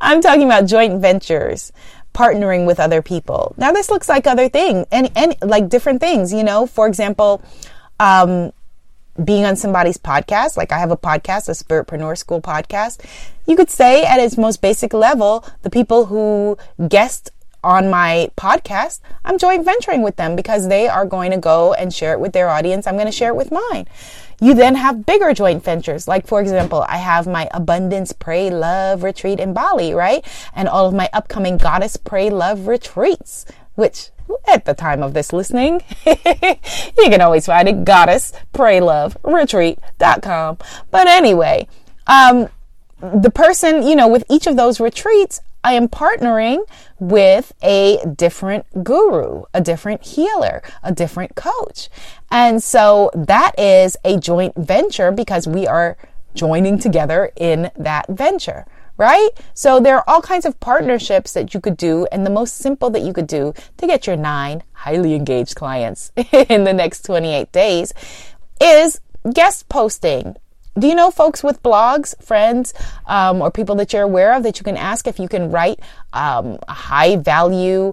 [0.00, 1.72] I'm talking about joint ventures,
[2.14, 3.54] partnering with other people.
[3.56, 7.42] Now, this looks like other things and, and like different things, you know, for example,
[8.00, 8.52] um,
[9.22, 13.04] being on somebody's podcast, like I have a podcast, a Spiritpreneur School podcast,
[13.46, 16.56] you could say at its most basic level, the people who
[16.88, 17.30] guest
[17.62, 21.92] on my podcast, I'm joint venturing with them because they are going to go and
[21.92, 22.86] share it with their audience.
[22.86, 23.86] I'm going to share it with mine.
[24.40, 26.06] You then have bigger joint ventures.
[26.06, 30.24] Like, for example, I have my Abundance Pray Love retreat in Bali, right?
[30.54, 34.10] And all of my upcoming Goddess Pray Love retreats, which
[34.46, 36.14] at the time of this listening, you
[36.96, 40.58] can always find it goddess pray love retreat.com.
[40.90, 41.68] But anyway,
[42.06, 42.48] um,
[43.00, 46.66] the person, you know, with each of those retreats, I am partnering
[46.98, 51.90] with a different guru, a different healer, a different coach.
[52.30, 55.98] And so that is a joint venture because we are
[56.32, 58.64] joining together in that venture,
[58.96, 59.28] right?
[59.52, 62.06] So there are all kinds of partnerships that you could do.
[62.10, 66.12] And the most simple that you could do to get your nine highly engaged clients
[66.32, 67.92] in the next 28 days
[68.58, 69.02] is
[69.34, 70.34] guest posting
[70.78, 72.74] do you know folks with blogs, friends,
[73.06, 75.80] um, or people that you're aware of that you can ask if you can write
[76.12, 77.92] um, a high value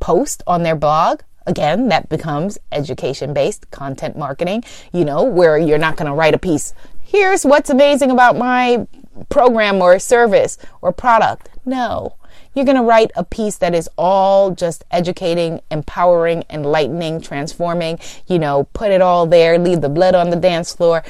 [0.00, 1.22] post on their blog?
[1.46, 6.34] Again, that becomes education based content marketing, you know, where you're not going to write
[6.34, 6.74] a piece.
[7.02, 8.86] Here's what's amazing about my
[9.28, 11.48] program or service or product.
[11.64, 12.16] No.
[12.54, 18.38] You're going to write a piece that is all just educating, empowering, enlightening, transforming, you
[18.38, 21.04] know, put it all there, leave the blood on the dance floor,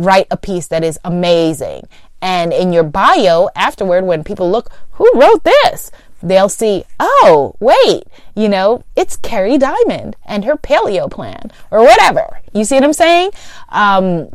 [0.00, 1.86] write a piece that is amazing.
[2.22, 5.90] And in your bio afterward, when people look, who wrote this?
[6.22, 12.40] They'll see, oh, wait, you know, it's Carrie Diamond and her paleo plan or whatever.
[12.52, 13.30] You see what I'm saying?
[13.70, 14.28] Um,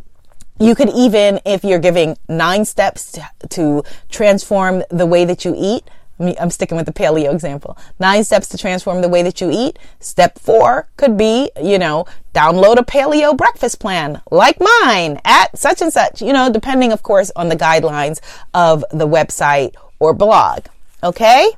[0.58, 5.54] you could even, if you're giving nine steps to, to transform the way that you
[5.56, 5.84] eat,
[6.18, 7.76] I'm sticking with the paleo example.
[7.98, 9.78] Nine steps to transform the way that you eat.
[10.00, 15.82] Step four could be, you know, download a paleo breakfast plan like mine at such
[15.82, 18.20] and such, you know, depending, of course, on the guidelines
[18.54, 20.66] of the website or blog.
[21.02, 21.50] Okay.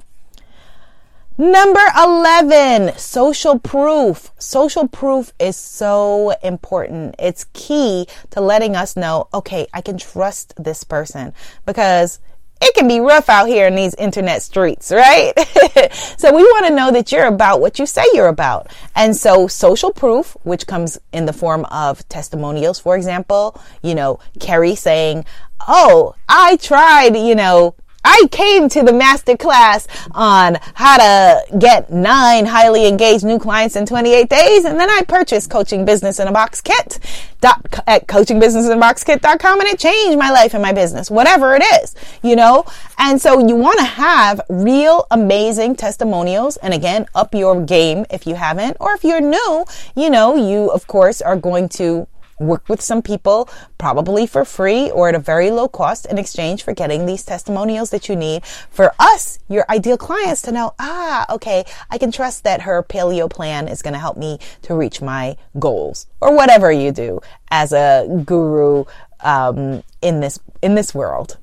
[1.41, 4.33] Number 11, social proof.
[4.39, 7.15] Social proof is so important.
[7.17, 11.33] It's key to letting us know, okay, I can trust this person
[11.65, 12.19] because
[12.61, 15.33] it can be rough out here in these internet streets, right?
[16.19, 18.69] so we want to know that you're about what you say you're about.
[18.95, 24.19] And so social proof, which comes in the form of testimonials, for example, you know,
[24.41, 25.25] Kerry saying,
[25.67, 31.93] Oh, I tried, you know, I came to the master class on how to get
[31.93, 34.65] nine highly engaged new clients in 28 days.
[34.65, 36.99] And then I purchased coaching business in a box kit
[37.41, 42.37] dot, at coachingbusinessinboxkit.com and it changed my life and my business, whatever it is, you
[42.37, 42.65] know?
[42.99, 46.57] And so you want to have real amazing testimonials.
[46.59, 49.65] And again, up your game if you haven't, or if you're new,
[49.97, 52.07] you know, you of course are going to
[52.39, 53.49] work with some people,
[53.79, 57.91] probably for free or at a very low cost in exchange for getting these testimonials
[57.91, 62.45] that you need for us, your ideal clients to know, ah, okay, I can trust
[62.45, 66.71] that her paleo plan is going to help me to reach my goals or whatever
[66.71, 67.21] you do
[67.51, 68.85] as a guru,
[69.21, 71.39] um, in this, in this world.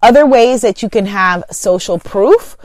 [0.00, 2.56] Other ways that you can have social proof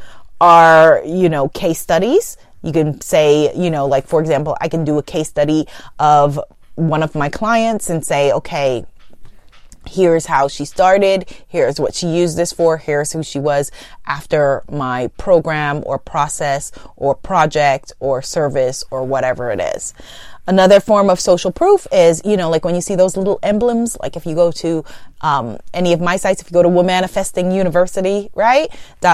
[0.42, 2.38] are, you know, case studies.
[2.64, 5.66] You can say, you know, like for example, I can do a case study
[6.00, 6.40] of
[6.80, 8.86] one of my clients and say, okay,
[9.88, 11.30] here's how she started.
[11.48, 12.78] Here's what she used this for.
[12.78, 13.72] Here's who she was
[14.06, 19.94] after my program or process or project or service or whatever it is.
[20.48, 23.98] Another form of social proof is, you know, like when you see those little emblems,
[24.02, 24.84] like if you go to
[25.22, 28.70] um, any of my sites, if you go to Womanifesting University, right,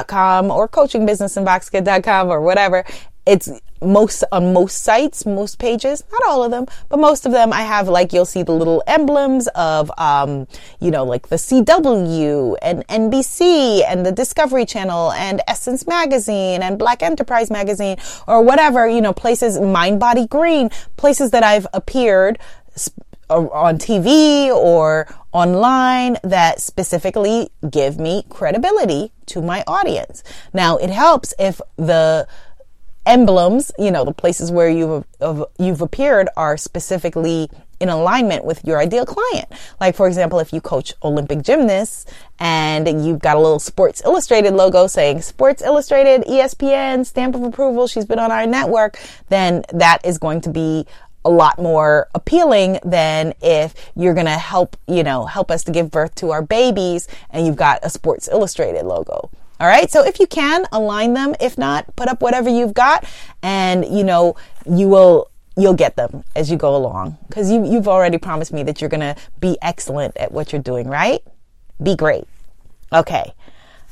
[0.07, 2.85] com or coachingbusinessinboxkit.com or whatever,
[3.25, 3.49] it's
[3.81, 7.61] most on most sites, most pages, not all of them, but most of them I
[7.61, 10.47] have like you'll see the little emblems of um,
[10.79, 16.79] you know, like the CW and NBC and the Discovery Channel and Essence Magazine and
[16.79, 17.97] Black Enterprise Magazine
[18.27, 22.39] or whatever, you know, places Mind Body Green, places that I've appeared
[23.29, 30.23] on TV or online that specifically give me credibility to my audience.
[30.53, 32.27] Now, it helps if the
[33.05, 35.05] emblems, you know, the places where you've
[35.59, 37.49] you've appeared are specifically
[37.79, 39.47] in alignment with your ideal client.
[39.79, 42.05] Like for example, if you coach Olympic gymnasts
[42.39, 47.87] and you've got a little Sports Illustrated logo saying Sports Illustrated, ESPN, stamp of approval,
[47.87, 48.99] she's been on our network,
[49.29, 50.85] then that is going to be
[51.25, 55.71] a lot more appealing than if you're going to help, you know, help us to
[55.71, 59.29] give birth to our babies and you've got a Sports Illustrated logo.
[59.59, 59.89] All right.
[59.89, 63.05] So if you can align them, if not, put up whatever you've got
[63.41, 64.35] and, you know,
[64.69, 68.63] you will, you'll get them as you go along because you, you've already promised me
[68.63, 71.21] that you're going to be excellent at what you're doing, right?
[71.81, 72.25] Be great.
[72.91, 73.33] Okay.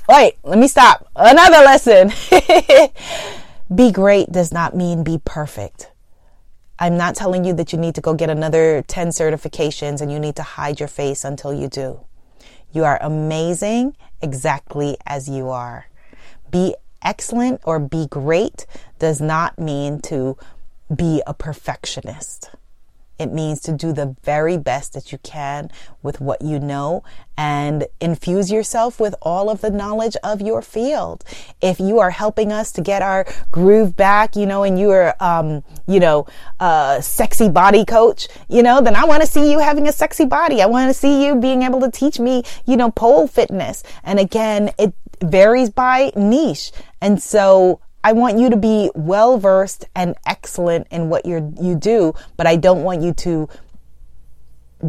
[0.09, 1.07] Wait, let me stop.
[1.15, 2.11] Another lesson.
[3.75, 5.89] be great does not mean be perfect.
[6.77, 10.19] I'm not telling you that you need to go get another 10 certifications and you
[10.19, 12.01] need to hide your face until you do.
[12.73, 15.85] You are amazing exactly as you are.
[16.49, 18.65] Be excellent or be great
[18.97, 20.37] does not mean to
[20.95, 22.49] be a perfectionist.
[23.19, 25.69] It means to do the very best that you can
[26.01, 27.03] with what you know
[27.37, 31.23] and infuse yourself with all of the knowledge of your field.
[31.61, 35.15] If you are helping us to get our groove back, you know, and you are,
[35.19, 36.27] um, you know,
[36.59, 40.25] a sexy body coach, you know, then I want to see you having a sexy
[40.25, 40.61] body.
[40.61, 43.83] I want to see you being able to teach me, you know, pole fitness.
[44.03, 46.71] And again, it varies by niche.
[47.01, 51.75] And so I want you to be well versed and excellent in what you you
[51.75, 53.47] do, but I don't want you to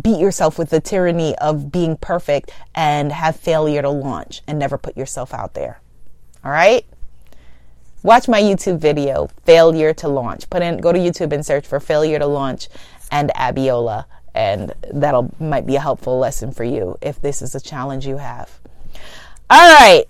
[0.02, 4.76] beat yourself with the tyranny of being perfect and have failure to launch and never
[4.76, 5.80] put yourself out there.
[6.44, 6.84] All right?
[8.02, 10.50] Watch my YouTube video, Failure to Launch.
[10.50, 12.68] Put in go to YouTube and search for Failure to Launch
[13.10, 14.04] and Abiola
[14.34, 18.18] and that'll might be a helpful lesson for you if this is a challenge you
[18.18, 18.58] have.
[19.48, 20.04] All right.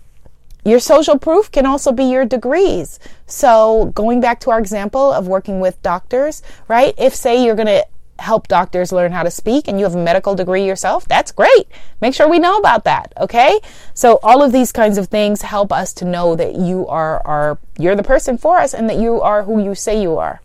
[0.65, 2.99] Your social proof can also be your degrees.
[3.27, 6.95] So, going back to our example of working with doctors, right?
[6.97, 7.87] If, say, you're going to
[8.19, 11.67] help doctors learn how to speak and you have a medical degree yourself, that's great.
[12.01, 13.61] Make sure we know about that, okay?
[13.93, 17.59] So, all of these kinds of things help us to know that you are, are
[17.79, 20.41] you're the person for us and that you are who you say you are.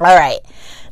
[0.00, 0.40] All right.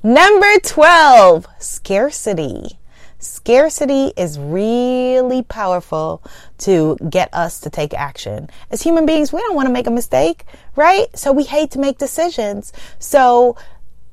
[0.03, 2.79] Number 12, scarcity.
[3.19, 6.23] Scarcity is really powerful
[6.59, 8.49] to get us to take action.
[8.71, 10.45] As human beings, we don't want to make a mistake,
[10.77, 11.07] right?
[11.19, 12.73] So we hate to make decisions.
[12.99, 13.57] So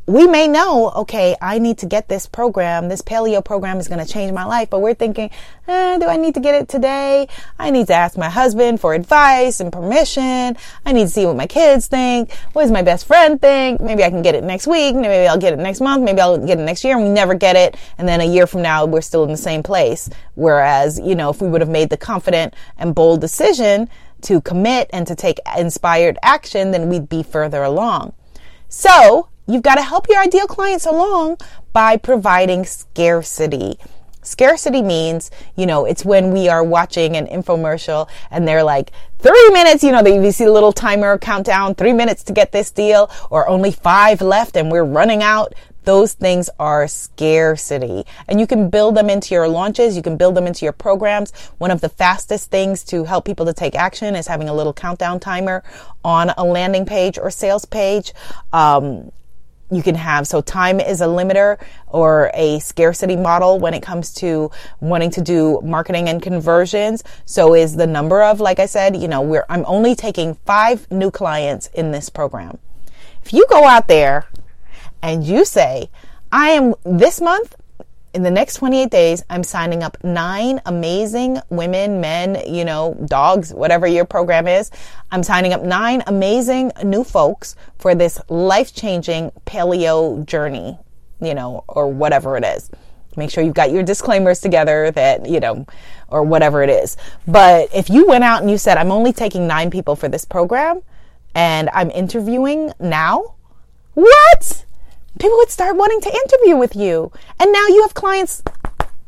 [0.07, 2.89] we may know, okay, I need to get this program.
[2.89, 4.69] This paleo program is going to change my life.
[4.69, 5.31] But we're thinking,
[5.67, 7.27] eh, do I need to get it today?
[7.57, 10.57] I need to ask my husband for advice and permission.
[10.85, 12.31] I need to see what my kids think.
[12.53, 13.81] What does my best friend think?
[13.81, 14.95] Maybe I can get it next week.
[14.95, 16.03] Maybe I'll get it next month.
[16.03, 16.95] Maybe I'll get it next year.
[16.97, 17.75] And we never get it.
[17.97, 20.07] And then a year from now, we're still in the same place.
[20.35, 23.89] Whereas, you know, if we would have made the confident and bold decision
[24.21, 28.13] to commit and to take inspired action, then we'd be further along.
[28.69, 31.37] So You've got to help your ideal clients along
[31.71, 33.77] by providing scarcity.
[34.23, 39.49] Scarcity means, you know, it's when we are watching an infomercial and they're like, three
[39.51, 42.71] minutes, you know, they, you see a little timer countdown, three minutes to get this
[42.71, 45.53] deal, or only five left and we're running out.
[45.83, 49.95] Those things are scarcity and you can build them into your launches.
[49.95, 51.31] You can build them into your programs.
[51.59, 54.73] One of the fastest things to help people to take action is having a little
[54.73, 55.63] countdown timer
[56.03, 58.11] on a landing page or sales page.
[58.51, 59.11] Um,
[59.71, 60.27] you can have.
[60.27, 65.21] So time is a limiter or a scarcity model when it comes to wanting to
[65.21, 67.03] do marketing and conversions.
[67.25, 70.89] So is the number of like i said you know we're i'm only taking five
[70.91, 72.57] new clients in this program.
[73.23, 74.27] If you go out there
[75.01, 75.89] and you say
[76.31, 77.55] i am this month
[78.15, 83.53] in the next 28 days, I'm signing up nine amazing women, men, you know, dogs,
[83.53, 84.71] whatever your program is.
[85.11, 90.79] I'm signing up nine amazing new folks for this life changing paleo journey,
[91.21, 92.71] you know, or whatever it is.
[93.17, 95.67] Make sure you've got your disclaimers together that, you know,
[96.07, 96.95] or whatever it is.
[97.27, 100.23] But if you went out and you said, I'm only taking nine people for this
[100.23, 100.81] program
[101.33, 103.35] and I'm interviewing now,
[103.93, 104.65] what?
[105.19, 107.11] People would start wanting to interview with you.
[107.39, 108.43] And now you have clients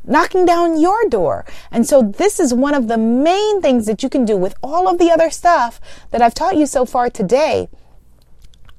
[0.04, 1.46] knocking down your door.
[1.72, 4.88] And so this is one of the main things that you can do with all
[4.88, 5.82] of the other stuff
[6.12, 7.70] that I've taught you so far today.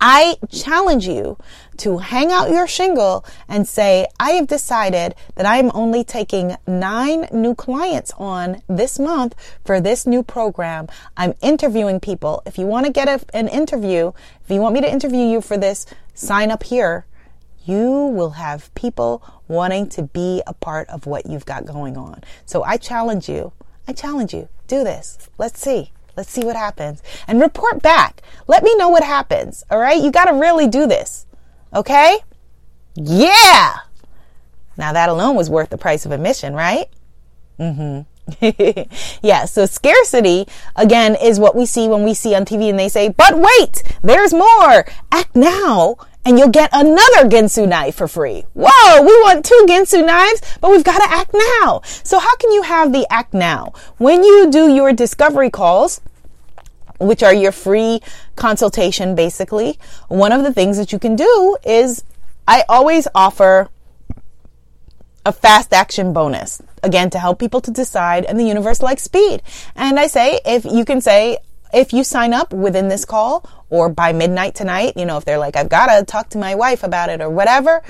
[0.01, 1.39] I challenge you
[1.79, 6.57] to hang out your shingle and say, I have decided that I am only taking
[6.69, 10.87] nine new clients on this month for this new program.
[11.17, 12.43] I'm interviewing people.
[12.47, 14.13] If you want to get a, an interview,
[14.45, 17.05] if you want me to interview you for this, sign up here.
[17.69, 22.25] You will have people wanting to be a part of what you've got going on.
[22.47, 23.53] So I challenge you.
[23.87, 24.49] I challenge you.
[24.69, 25.19] Do this.
[25.37, 25.93] Let's see.
[26.17, 28.23] Let's see what happens and report back.
[28.47, 29.65] Let me know what happens.
[29.71, 30.03] All right.
[30.03, 31.27] You got to really do this.
[31.75, 32.21] Okay.
[32.95, 33.75] Yeah.
[34.79, 36.87] Now that alone was worth the price of admission, right?
[37.61, 38.01] Mm-hmm.
[39.23, 40.47] yeah, so scarcity
[40.77, 43.83] again is what we see when we see on TV and they say, but wait,
[44.03, 44.87] there's more.
[45.13, 45.97] Act now
[46.29, 48.45] and you'll get another Ginsu knife for free.
[48.53, 51.81] Whoa, we want two Ginsu knives, but we've got to act now.
[52.05, 53.73] So how can you have the act now?
[53.97, 56.03] When you do your discovery calls,
[57.01, 58.03] which are your free
[58.37, 62.05] consultation basically, one of the things that you can do is
[62.47, 63.71] I always offer
[65.25, 69.43] a fast action bonus again to help people to decide and the universe likes speed
[69.75, 71.37] and i say if you can say
[71.73, 75.39] if you sign up within this call or by midnight tonight, you know, if they're
[75.39, 77.83] like, I've got to talk to my wife about it or whatever,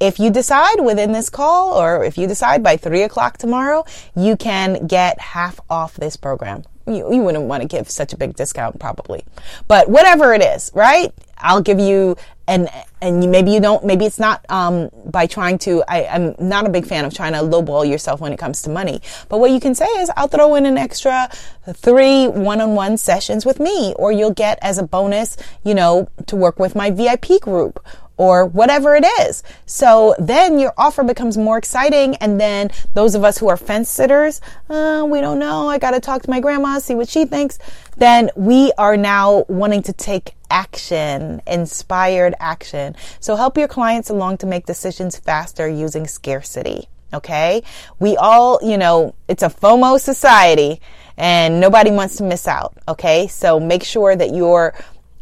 [0.00, 4.36] if you decide within this call or if you decide by three o'clock tomorrow, you
[4.36, 6.64] can get half off this program.
[6.86, 9.24] You, you wouldn't want to give such a big discount probably,
[9.66, 11.12] but whatever it is, right?
[11.36, 12.16] I'll give you
[12.48, 12.68] and
[13.00, 16.70] and maybe you don't maybe it's not um, by trying to I, i'm not a
[16.70, 19.00] big fan of trying to lowball yourself when it comes to money.
[19.28, 21.30] But what you can say is i'll throw in an extra
[21.74, 26.58] three one-on-one sessions with me or you'll get as a bonus you know to work
[26.58, 27.84] with my vip group
[28.18, 29.42] or whatever it is.
[29.64, 32.16] So then your offer becomes more exciting.
[32.16, 35.68] And then those of us who are fence sitters, uh, we don't know.
[35.68, 37.58] I got to talk to my grandma, see what she thinks.
[37.96, 42.96] Then we are now wanting to take action, inspired action.
[43.20, 46.88] So help your clients along to make decisions faster using scarcity.
[47.14, 47.62] Okay.
[47.98, 50.80] We all, you know, it's a FOMO society
[51.16, 52.76] and nobody wants to miss out.
[52.86, 53.28] Okay.
[53.28, 54.74] So make sure that your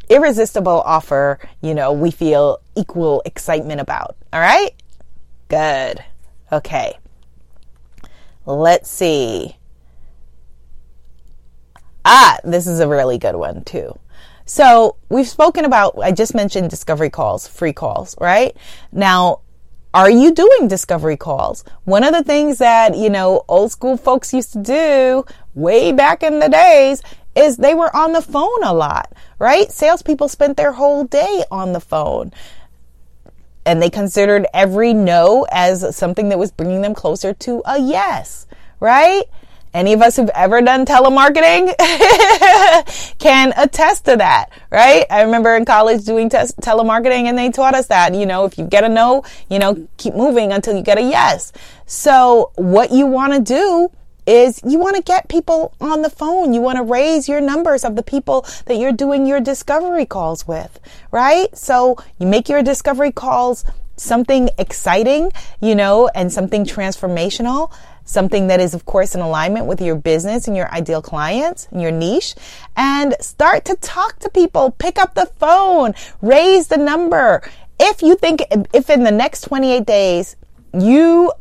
[0.08, 4.16] irresistible offer, you know, we feel equal excitement about.
[4.32, 4.70] All right?
[5.48, 6.02] Good.
[6.52, 6.98] Okay.
[8.44, 9.56] Let's see.
[12.04, 13.98] Ah, this is a really good one too.
[14.44, 18.56] So we've spoken about, I just mentioned discovery calls, free calls, right?
[18.92, 19.40] Now,
[19.92, 21.64] are you doing discovery calls?
[21.84, 26.22] One of the things that, you know, old school folks used to do way back
[26.22, 27.02] in the days
[27.36, 29.70] is they were on the phone a lot, right?
[29.70, 32.32] Salespeople spent their whole day on the phone.
[33.64, 38.46] And they considered every no as something that was bringing them closer to a yes,
[38.80, 39.24] right?
[39.74, 41.76] Any of us who've ever done telemarketing
[43.18, 45.04] can attest to that, right?
[45.10, 48.56] I remember in college doing tes- telemarketing and they taught us that, you know, if
[48.56, 51.52] you get a no, you know, keep moving until you get a yes.
[51.84, 53.90] So what you want to do
[54.26, 56.52] is you want to get people on the phone.
[56.52, 60.46] You want to raise your numbers of the people that you're doing your discovery calls
[60.46, 61.56] with, right?
[61.56, 63.64] So you make your discovery calls
[63.96, 67.72] something exciting, you know, and something transformational,
[68.04, 71.80] something that is, of course, in alignment with your business and your ideal clients and
[71.80, 72.34] your niche,
[72.76, 74.70] and start to talk to people.
[74.72, 77.42] Pick up the phone, raise the number.
[77.80, 80.36] If you think, if in the next 28 days
[80.72, 81.32] you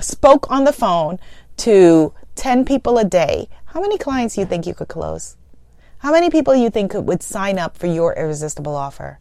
[0.00, 1.18] spoke on the phone
[1.58, 5.36] to 10 people a day, how many clients do you think you could close?
[5.98, 9.18] How many people you think would sign up for your irresistible offer?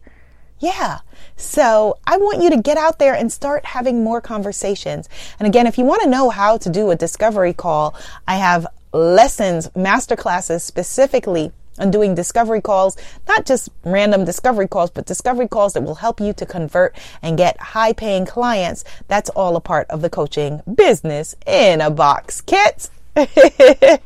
[0.60, 1.00] Yeah.
[1.36, 5.10] So I want you to get out there and start having more conversations.
[5.40, 7.96] And again, if you want to know how to do a discovery call,
[8.28, 12.98] I have lessons, masterclasses specifically on doing discovery calls,
[13.28, 17.38] not just random discovery calls, but discovery calls that will help you to convert and
[17.38, 18.84] get high paying clients.
[19.08, 22.90] That's all a part of the coaching business in a box kit.
[23.16, 24.02] Did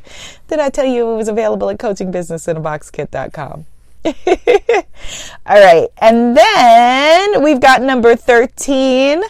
[0.58, 3.66] I tell you it was available at coachingbusinessinaboxkit.com?
[5.46, 5.88] all right.
[5.98, 9.22] And then we've got number 13.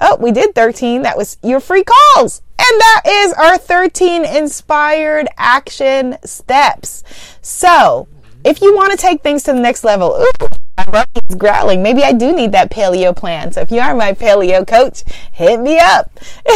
[0.00, 1.02] Oh, we did 13.
[1.02, 2.41] That was your free calls.
[2.64, 7.02] And that is our 13 inspired action steps.
[7.40, 8.06] So,
[8.44, 11.82] if you want to take things to the next level, ooh, my is growling.
[11.82, 13.50] Maybe I do need that paleo plan.
[13.52, 15.02] So if you are my paleo coach,
[15.32, 16.10] hit me up.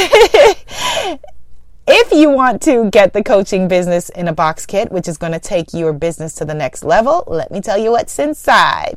[1.89, 5.33] if you want to get the coaching business in a box kit, which is going
[5.33, 8.97] to take your business to the next level, let me tell you what's inside.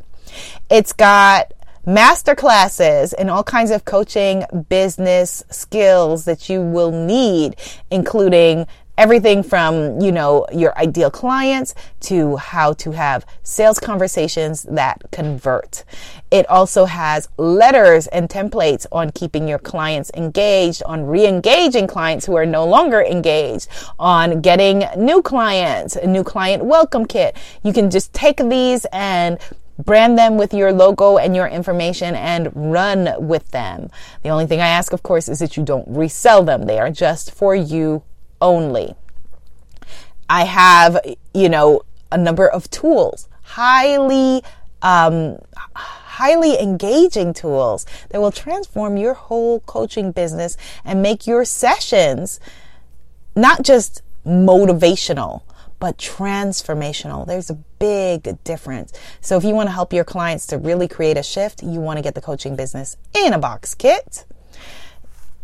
[0.70, 1.54] It's got
[1.86, 7.56] master classes and all kinds of coaching business skills that you will need,
[7.90, 8.68] including
[9.00, 15.86] everything from, you know, your ideal clients to how to have sales conversations that convert.
[16.32, 22.36] It also has letters and templates on keeping your clients engaged, on re-engaging clients who
[22.36, 27.38] are no longer engaged, on getting new clients, a new client welcome kit.
[27.64, 29.40] You can just take these and
[29.86, 33.90] brand them with your logo and your information and run with them.
[34.24, 36.66] The only thing I ask, of course, is that you don't resell them.
[36.66, 38.04] They are just for you
[38.42, 38.96] only.
[40.30, 41.00] I have,
[41.34, 44.44] you know, a number of tools, highly,
[44.82, 45.38] um,
[45.76, 52.40] highly engaging tools that will transform your whole coaching business and make your sessions
[53.36, 55.42] not just motivational,
[55.80, 57.26] but transformational.
[57.26, 58.94] There's a big difference.
[59.22, 61.98] So if you want to help your clients to really create a shift, you want
[61.98, 64.26] to get the coaching business in a box kit.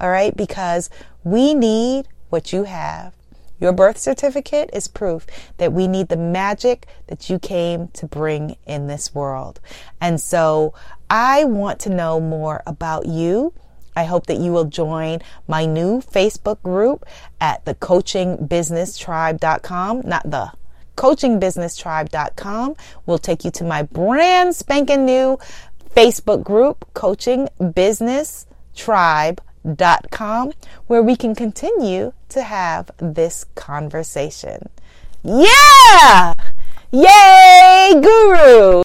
[0.00, 0.36] All right?
[0.36, 0.90] Because
[1.22, 3.14] we need what you have.
[3.60, 5.26] Your birth certificate is proof
[5.58, 9.60] that we need the magic that you came to bring in this world.
[10.00, 10.72] And so
[11.08, 13.52] I want to know more about you.
[13.94, 17.04] I hope that you will join my new Facebook group
[17.40, 20.52] at the coachingbusinesstribe.com, not the
[20.96, 22.74] coachingbusinesstribe.com
[23.06, 25.38] will take you to my brand spanking new
[25.94, 29.42] Facebook group, Coaching Business Tribe
[30.86, 34.68] where we can continue to have this conversation.
[35.22, 36.34] Yeah!
[36.92, 38.78] Yay, guru!